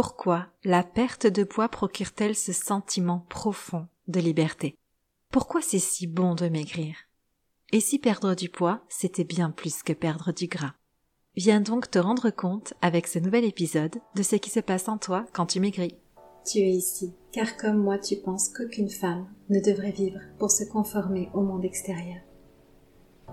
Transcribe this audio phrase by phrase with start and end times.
[0.00, 4.76] Pourquoi la perte de poids procure-t-elle ce sentiment profond de liberté?
[5.32, 6.94] Pourquoi c'est si bon de maigrir?
[7.72, 10.74] Et si perdre du poids, c'était bien plus que perdre du gras?
[11.34, 14.98] Viens donc te rendre compte avec ce nouvel épisode de ce qui se passe en
[14.98, 15.96] toi quand tu maigris.
[16.46, 20.62] Tu es ici, car comme moi tu penses qu'aucune femme ne devrait vivre pour se
[20.62, 22.20] conformer au monde extérieur.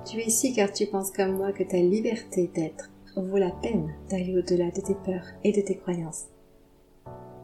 [0.03, 3.93] Tu es ici car tu penses comme moi que ta liberté d'être vaut la peine
[4.09, 6.25] d'aller au-delà de tes peurs et de tes croyances.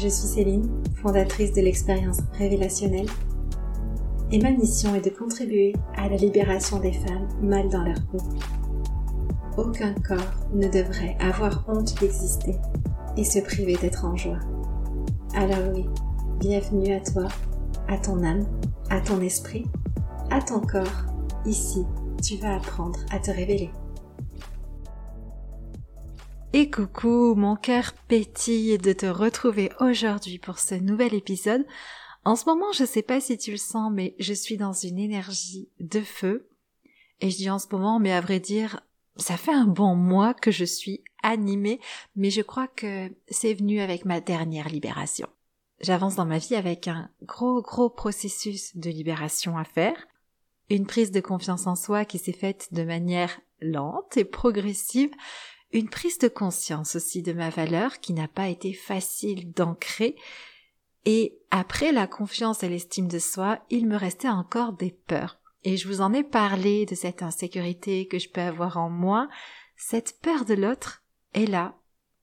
[0.00, 0.70] Je suis Céline,
[1.02, 3.08] fondatrice de l'expérience révélationnelle,
[4.30, 8.18] et ma mission est de contribuer à la libération des femmes mal dans leur peau.
[9.56, 12.54] Aucun corps ne devrait avoir honte d'exister
[13.16, 14.38] et se priver d'être en joie.
[15.34, 15.84] Alors oui,
[16.38, 17.26] bienvenue à toi,
[17.88, 18.46] à ton âme,
[18.90, 19.66] à ton esprit,
[20.30, 21.06] à ton corps.
[21.44, 21.84] Ici,
[22.22, 23.70] tu vas apprendre à te révéler.
[26.54, 31.66] Et coucou, mon cœur pétille de te retrouver aujourd'hui pour ce nouvel épisode.
[32.24, 34.98] En ce moment, je sais pas si tu le sens, mais je suis dans une
[34.98, 36.48] énergie de feu.
[37.20, 38.80] Et je dis en ce moment, mais à vrai dire,
[39.16, 41.80] ça fait un bon mois que je suis animée,
[42.16, 45.28] mais je crois que c'est venu avec ma dernière libération.
[45.80, 50.08] J'avance dans ma vie avec un gros gros processus de libération à faire,
[50.70, 55.10] une prise de confiance en soi qui s'est faite de manière lente et progressive,
[55.72, 60.16] une prise de conscience aussi de ma valeur qui n'a pas été facile d'ancrer,
[61.04, 65.38] et après la confiance et l'estime de soi, il me restait encore des peurs.
[65.64, 69.28] Et je vous en ai parlé de cette insécurité que je peux avoir en moi,
[69.76, 71.02] cette peur de l'autre
[71.34, 71.76] est là.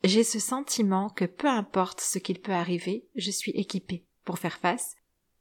[0.04, 4.58] J'ai ce sentiment que peu importe ce qu'il peut arriver, je suis équipée pour faire
[4.58, 4.96] face.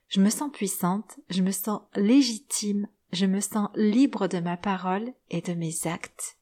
[0.09, 5.13] Je me sens puissante, je me sens légitime, je me sens libre de ma parole
[5.31, 6.39] et de mes actes.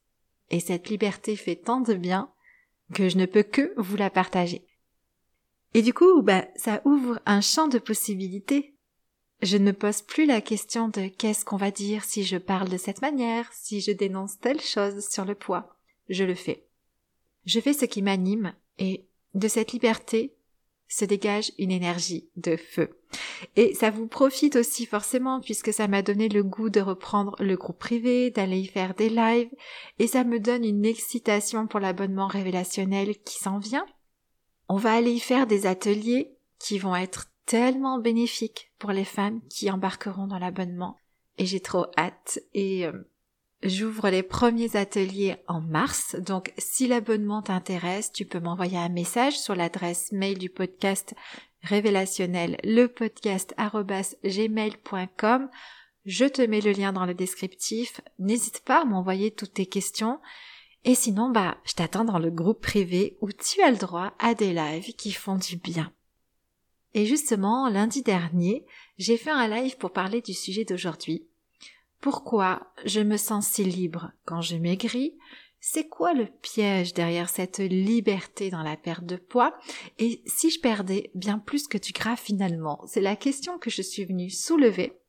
[0.49, 2.31] Et cette liberté fait tant de bien
[2.93, 4.65] que je ne peux que vous la partager.
[5.73, 8.75] Et du coup, bah, ça ouvre un champ de possibilités.
[9.41, 12.69] Je ne me pose plus la question de qu'est-ce qu'on va dire si je parle
[12.69, 15.75] de cette manière, si je dénonce telle chose sur le poids.
[16.09, 16.67] Je le fais.
[17.45, 20.35] Je fais ce qui m'anime et de cette liberté
[20.93, 22.99] se dégage une énergie de feu.
[23.55, 27.55] Et ça vous profite aussi forcément puisque ça m'a donné le goût de reprendre le
[27.55, 29.49] groupe privé, d'aller y faire des lives,
[29.97, 33.85] et ça me donne une excitation pour l'abonnement révélationnel qui s'en vient.
[34.69, 39.41] On va aller y faire des ateliers qui vont être tellement bénéfiques pour les femmes
[39.49, 40.97] qui embarqueront dans l'abonnement.
[41.37, 42.39] Et j'ai trop hâte.
[42.53, 42.93] Et euh,
[43.63, 49.39] J'ouvre les premiers ateliers en mars, donc si l'abonnement t'intéresse, tu peux m'envoyer un message
[49.39, 51.15] sur l'adresse mail du podcast
[51.61, 53.55] révélationnel, le podcast
[54.25, 55.49] gmail.com.
[56.03, 58.01] Je te mets le lien dans le descriptif.
[58.19, 60.19] N'hésite pas à m'envoyer toutes tes questions.
[60.83, 64.33] Et sinon, bah, je t'attends dans le groupe privé où tu as le droit à
[64.33, 65.93] des lives qui font du bien.
[66.93, 68.65] Et justement, lundi dernier,
[68.97, 71.29] j'ai fait un live pour parler du sujet d'aujourd'hui
[72.03, 75.17] pourquoi je me sens si libre quand je maigris
[75.61, 79.57] C'est quoi le piège derrière cette liberté dans la perte de poids?
[79.99, 82.83] Et si je perdais bien plus que du gras finalement?
[82.87, 84.99] C'est la question que je suis venue soulever.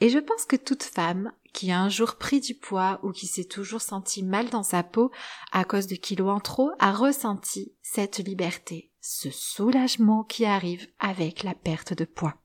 [0.00, 3.26] Et je pense que toute femme qui a un jour pris du poids ou qui
[3.26, 5.10] s'est toujours sentie mal dans sa peau
[5.52, 11.42] à cause de kilos en trop a ressenti cette liberté, ce soulagement qui arrive avec
[11.42, 12.38] la perte de poids.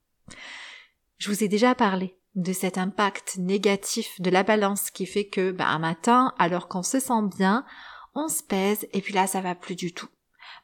[1.17, 5.51] Je vous ai déjà parlé de cet impact négatif de la balance qui fait que
[5.51, 7.65] bah, un matin, alors qu'on se sent bien,
[8.13, 10.09] on se pèse et puis là ça va plus du tout.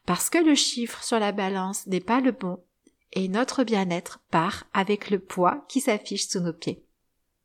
[0.06, 2.62] Parce que le chiffre sur la balance n'est pas le bon
[3.12, 6.84] et notre bien-être part avec le poids qui s'affiche sous nos pieds.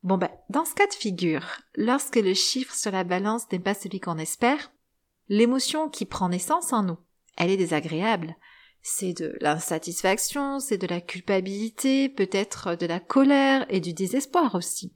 [0.04, 1.46] Bon ben, dans ce cas de figure,
[1.76, 4.72] lorsque le chiffre sur la balance n'est pas celui qu'on espère,
[5.28, 6.98] l'émotion qui prend naissance en nous,
[7.36, 8.36] elle est désagréable,
[8.90, 14.96] c'est de l'insatisfaction, c'est de la culpabilité, peut-être de la colère et du désespoir aussi.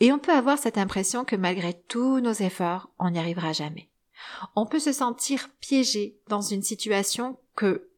[0.00, 3.90] Et on peut avoir cette impression que malgré tous nos efforts, on n'y arrivera jamais.
[4.56, 7.90] On peut se sentir piégé dans une situation que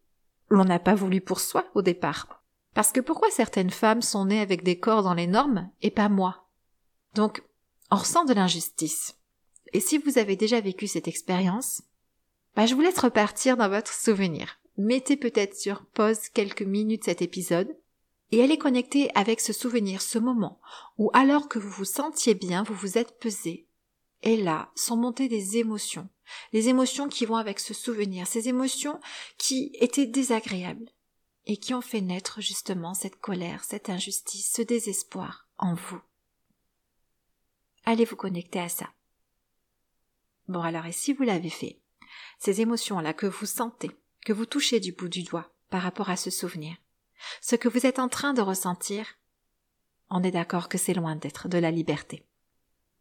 [0.49, 2.43] l'on n'a pas voulu pour soi au départ.
[2.75, 6.09] Parce que pourquoi certaines femmes sont nées avec des corps dans les normes et pas
[6.09, 6.49] moi?
[7.15, 7.45] Donc,
[7.93, 9.15] on ressent de l'injustice.
[9.73, 11.83] Et si vous avez déjà vécu cette expérience,
[12.57, 14.59] bah, je vous laisse repartir dans votre souvenir.
[14.77, 17.77] Mettez peut-être sur pause quelques minutes cet épisode
[18.31, 20.61] et allez connecter avec ce souvenir, ce moment
[20.99, 23.67] où alors que vous vous sentiez bien, vous vous êtes pesé.
[24.23, 26.09] Et là sont montées des émotions,
[26.53, 29.01] les émotions qui vont avec ce souvenir, ces émotions
[29.37, 30.89] qui étaient désagréables
[31.45, 36.01] et qui ont fait naître justement cette colère, cette injustice, ce désespoir en vous.
[37.85, 38.91] Allez vous connecter à ça?
[40.49, 41.81] Bon alors, et si vous l'avez fait,
[42.39, 43.91] ces émotions-là que vous sentez,
[44.25, 46.77] que vous touchez du bout du doigt par rapport à ce souvenir,
[47.41, 49.19] ce que vous êtes en train de ressentir,
[50.11, 52.27] on est d'accord que c'est loin d'être de la liberté.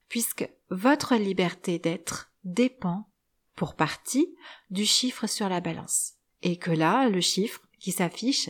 [0.08, 3.10] Puisque votre liberté d'être dépend,
[3.56, 4.36] pour partie,
[4.70, 6.14] du chiffre sur la balance.
[6.42, 8.50] Et que là, le chiffre qui s'affiche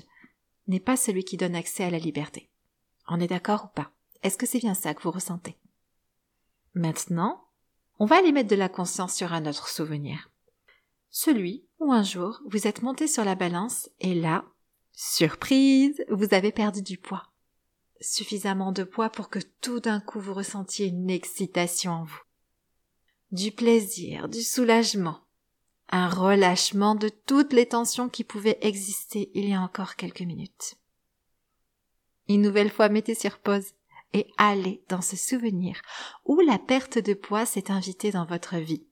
[0.67, 2.50] n'est pas celui qui donne accès à la liberté.
[3.07, 3.91] On est d'accord ou pas?
[4.24, 5.57] Est-ce que c'est bien ça que vous ressentez?
[6.74, 7.47] Maintenant,
[8.00, 10.31] on va aller mettre de la conscience sur un autre souvenir.
[11.09, 14.45] Celui où un jour vous êtes monté sur la balance et là,
[14.93, 17.23] surprise, vous avez perdu du poids.
[17.99, 22.21] Suffisamment de poids pour que tout d'un coup vous ressentiez une excitation en vous.
[23.31, 25.21] Du plaisir, du soulagement,
[25.89, 30.75] un relâchement de toutes les tensions qui pouvaient exister il y a encore quelques minutes.
[32.27, 33.73] Une nouvelle fois, mettez sur pause
[34.13, 35.81] et allez dans ce souvenir
[36.25, 38.85] où la perte de poids s'est invitée dans votre vie.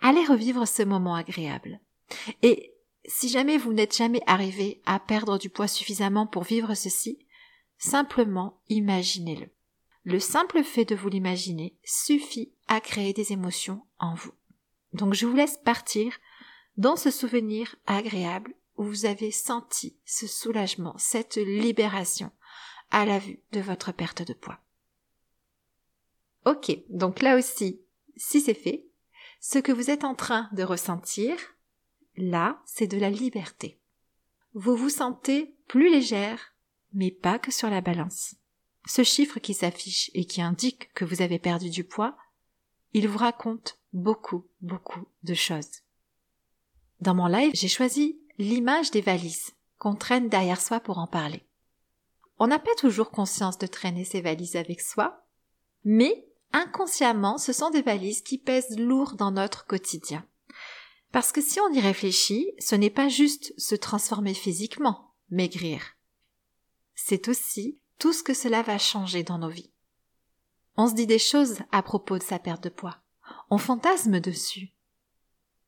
[0.00, 1.80] Allez revivre ce moment agréable.
[2.42, 2.74] Et
[3.04, 7.26] si jamais vous n'êtes jamais arrivé à perdre du poids suffisamment pour vivre ceci,
[7.78, 9.50] simplement imaginez-le.
[10.04, 14.32] Le simple fait de vous l'imaginer suffit à créer des émotions en vous.
[14.92, 16.18] Donc je vous laisse partir
[16.76, 22.30] dans ce souvenir agréable où vous avez senti ce soulagement, cette libération
[22.90, 24.58] à la vue de votre perte de poids.
[26.44, 27.80] Ok, donc là aussi,
[28.16, 28.86] si c'est fait,
[29.40, 31.36] ce que vous êtes en train de ressentir,
[32.16, 33.78] là, c'est de la liberté.
[34.54, 36.54] Vous vous sentez plus légère,
[36.92, 38.34] mais pas que sur la balance.
[38.86, 42.16] Ce chiffre qui s'affiche et qui indique que vous avez perdu du poids,
[42.92, 45.82] il vous raconte beaucoup, beaucoup de choses.
[47.00, 51.44] Dans mon live, j'ai choisi l'image des valises qu'on traîne derrière soi pour en parler.
[52.38, 55.26] On n'a pas toujours conscience de traîner ces valises avec soi,
[55.84, 60.26] mais inconsciemment, ce sont des valises qui pèsent lourd dans notre quotidien.
[61.12, 65.82] Parce que si on y réfléchit, ce n'est pas juste se transformer physiquement, maigrir.
[66.94, 69.72] C'est aussi tout ce que cela va changer dans nos vies.
[70.76, 72.96] On se dit des choses à propos de sa perte de poids.
[73.50, 74.72] On fantasme dessus.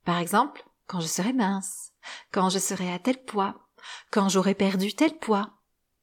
[0.04, 1.92] Par exemple, quand je serai mince,
[2.32, 3.68] quand je serai à tel poids,
[4.10, 5.60] quand j'aurai perdu tel poids,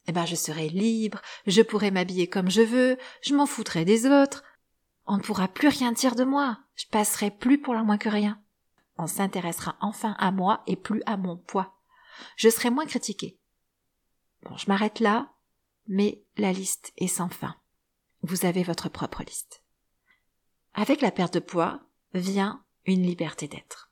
[0.08, 4.06] eh ben je serai libre, je pourrai m'habiller comme je veux, je m'en foutrai des
[4.06, 4.44] autres.
[5.08, 8.10] On ne pourra plus rien dire de moi, je passerai plus pour la moins que
[8.10, 8.40] rien.
[9.08, 11.78] S'intéressera enfin à moi et plus à mon poids.
[12.36, 13.40] Je serai moins critiquée.
[14.44, 15.32] Bon, je m'arrête là,
[15.88, 17.56] mais la liste est sans fin.
[18.22, 19.64] Vous avez votre propre liste.
[20.74, 21.82] Avec la perte de poids
[22.14, 23.92] vient une liberté d'être.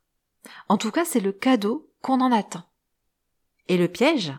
[0.68, 2.64] En tout cas, c'est le cadeau qu'on en attend.
[3.68, 4.34] Et le piège,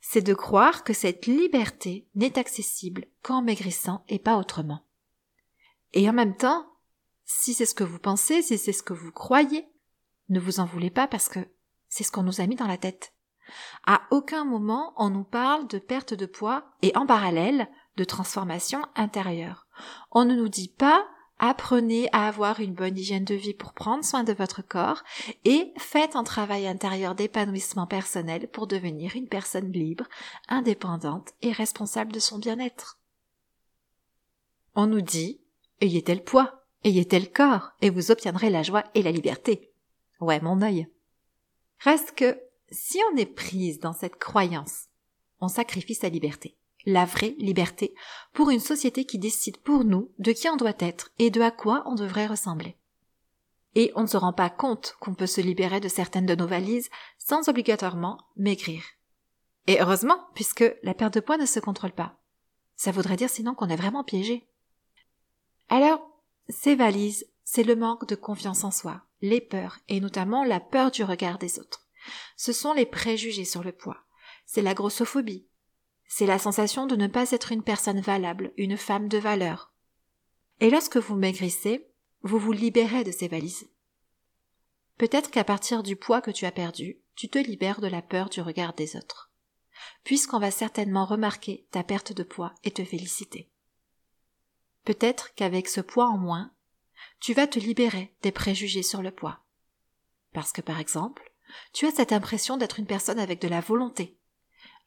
[0.00, 4.86] c'est de croire que cette liberté n'est accessible qu'en maigrissant et pas autrement.
[5.92, 6.66] Et en même temps,
[7.24, 9.66] si c'est ce que vous pensez, si c'est ce que vous croyez,
[10.30, 11.40] ne vous en voulez pas parce que
[11.88, 13.12] c'est ce qu'on nous a mis dans la tête.
[13.86, 18.82] À aucun moment on nous parle de perte de poids et en parallèle de transformation
[18.94, 19.66] intérieure.
[20.10, 21.06] On ne nous dit pas
[21.40, 25.02] apprenez à avoir une bonne hygiène de vie pour prendre soin de votre corps
[25.44, 30.04] et faites un travail intérieur d'épanouissement personnel pour devenir une personne libre,
[30.48, 32.98] indépendante et responsable de son bien-être.
[34.74, 35.40] On nous dit
[35.80, 39.69] ayez tel poids, ayez tel corps, et vous obtiendrez la joie et la liberté.
[40.20, 40.88] Ouais, mon œil.
[41.78, 44.86] Reste que, si on est prise dans cette croyance,
[45.40, 47.94] on sacrifie sa liberté la vraie liberté,
[48.32, 51.50] pour une société qui décide pour nous de qui on doit être et de à
[51.50, 52.76] quoi on devrait ressembler.
[53.74, 56.46] Et on ne se rend pas compte qu'on peut se libérer de certaines de nos
[56.46, 58.82] valises sans obligatoirement maigrir.
[59.66, 62.18] Et heureusement, puisque la perte de poids ne se contrôle pas.
[62.74, 64.48] Ça voudrait dire sinon qu'on est vraiment piégé.
[65.68, 66.00] Alors,
[66.48, 70.90] ces valises, c'est le manque de confiance en soi, les peurs, et notamment la peur
[70.90, 71.88] du regard des autres.
[72.36, 73.98] Ce sont les préjugés sur le poids.
[74.46, 75.46] C'est la grossophobie,
[76.12, 79.72] c'est la sensation de ne pas être une personne valable, une femme de valeur.
[80.58, 81.88] Et lorsque vous maigrissez,
[82.22, 83.70] vous vous libérez de ces valises.
[84.98, 88.28] Peut-être qu'à partir du poids que tu as perdu, tu te libères de la peur
[88.28, 89.32] du regard des autres,
[90.02, 93.52] puisqu'on va certainement remarquer ta perte de poids et te féliciter.
[94.84, 96.52] Peut-être qu'avec ce poids en moins,
[97.20, 99.44] tu vas te libérer des préjugés sur le poids.
[100.32, 101.32] Parce que par exemple,
[101.72, 104.18] tu as cette impression d'être une personne avec de la volonté,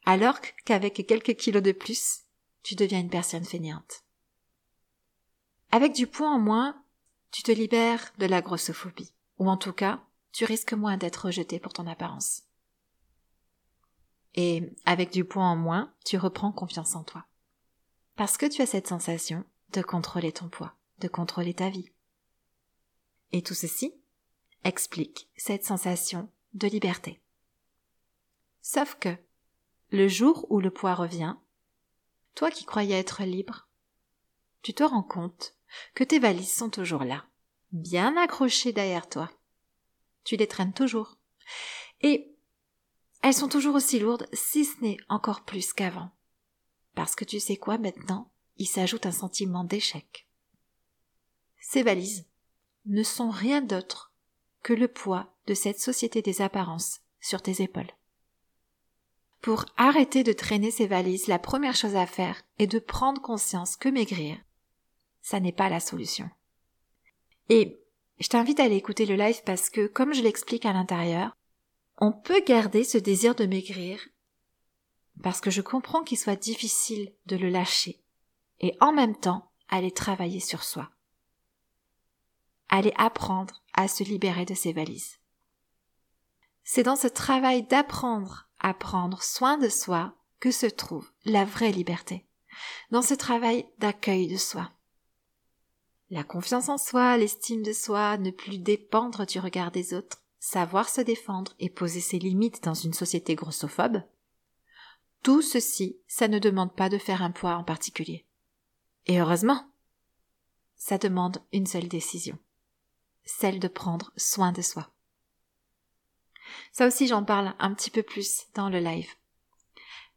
[0.04, 2.22] alors qu'avec quelques kilos de plus,
[2.62, 4.04] tu deviens une personne fainéante.
[5.70, 6.82] Avec du poids en moins,
[7.30, 11.58] tu te libères de la grossophobie, ou en tout cas, tu risques moins d'être rejeté
[11.58, 12.42] pour ton apparence.
[14.34, 17.24] Et avec du poids en moins, tu reprends confiance en toi.
[18.16, 21.90] Parce que tu as cette sensation de contrôler ton poids, de contrôler ta vie.
[23.34, 23.92] Et tout ceci
[24.62, 27.20] explique cette sensation de liberté.
[28.62, 29.08] Sauf que,
[29.90, 31.34] le jour où le poids revient,
[32.36, 33.66] toi qui croyais être libre,
[34.62, 35.56] tu te rends compte
[35.96, 37.24] que tes valises sont toujours là,
[37.72, 39.28] bien accrochées derrière toi.
[40.22, 41.18] Tu les traînes toujours.
[42.02, 42.36] Et
[43.22, 46.12] elles sont toujours aussi lourdes, si ce n'est encore plus qu'avant.
[46.94, 50.28] Parce que tu sais quoi maintenant, il s'ajoute un sentiment d'échec.
[51.58, 52.28] Ces valises
[52.86, 54.12] ne sont rien d'autre
[54.62, 57.90] que le poids de cette société des apparences sur tes épaules.
[59.40, 63.76] Pour arrêter de traîner ces valises, la première chose à faire est de prendre conscience
[63.76, 64.38] que maigrir,
[65.20, 66.28] ça n'est pas la solution.
[67.50, 67.78] Et
[68.18, 71.36] je t'invite à aller écouter le live parce que, comme je l'explique à l'intérieur,
[71.98, 74.00] on peut garder ce désir de maigrir
[75.22, 78.00] parce que je comprends qu'il soit difficile de le lâcher
[78.60, 80.90] et en même temps aller travailler sur soi.
[82.68, 85.18] Aller apprendre à se libérer de ses valises.
[86.64, 91.72] C'est dans ce travail d'apprendre à prendre soin de soi que se trouve la vraie
[91.72, 92.26] liberté.
[92.90, 94.70] Dans ce travail d'accueil de soi.
[96.10, 100.88] La confiance en soi, l'estime de soi, ne plus dépendre du regard des autres, savoir
[100.88, 104.02] se défendre et poser ses limites dans une société grossophobe.
[105.22, 108.26] Tout ceci, ça ne demande pas de faire un poids en particulier.
[109.06, 109.66] Et heureusement,
[110.76, 112.38] ça demande une seule décision
[113.24, 114.90] celle de prendre soin de soi.
[116.72, 119.08] Ça aussi j'en parle un petit peu plus dans le live.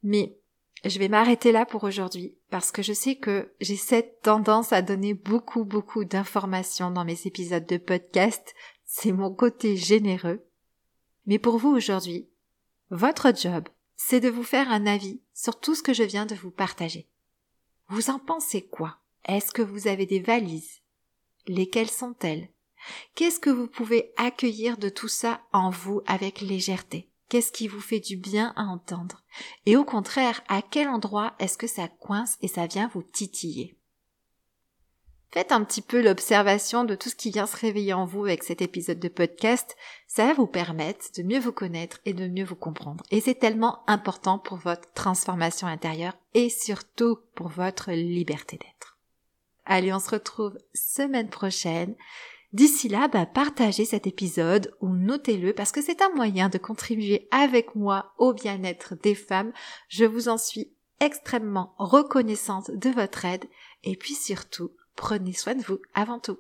[0.03, 0.37] Mais
[0.83, 4.81] je vais m'arrêter là pour aujourd'hui parce que je sais que j'ai cette tendance à
[4.81, 8.53] donner beaucoup beaucoup d'informations dans mes épisodes de podcast.
[8.85, 10.45] C'est mon côté généreux.
[11.25, 12.27] Mais pour vous aujourd'hui,
[12.89, 16.35] votre job, c'est de vous faire un avis sur tout ce que je viens de
[16.35, 17.07] vous partager.
[17.89, 18.97] Vous en pensez quoi?
[19.25, 20.81] Est-ce que vous avez des valises?
[21.47, 22.49] Lesquelles sont-elles?
[23.15, 27.09] Qu'est-ce que vous pouvez accueillir de tout ça en vous avec légèreté?
[27.29, 29.23] Qu'est-ce qui vous fait du bien à entendre?
[29.65, 33.77] Et au contraire, à quel endroit est-ce que ça coince et ça vient vous titiller?
[35.31, 38.43] Faites un petit peu l'observation de tout ce qui vient se réveiller en vous avec
[38.43, 39.75] cet épisode de podcast.
[40.07, 43.03] Ça va vous permettre de mieux vous connaître et de mieux vous comprendre.
[43.11, 48.97] Et c'est tellement important pour votre transformation intérieure et surtout pour votre liberté d'être.
[49.65, 51.95] Allez, on se retrouve semaine prochaine.
[52.53, 57.27] D'ici là, bah, partagez cet épisode ou notez-le parce que c'est un moyen de contribuer
[57.31, 59.51] avec moi au bien-être des femmes.
[59.89, 63.45] Je vous en suis extrêmement reconnaissante de votre aide
[63.83, 66.39] et puis surtout, prenez soin de vous avant tout.